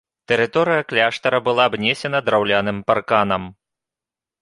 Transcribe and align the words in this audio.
Тэрыторыя 0.29 0.81
кляштара 0.93 1.39
была 1.49 1.63
абнесена 1.71 2.19
драўляным 2.31 2.83
парканам. 2.91 3.43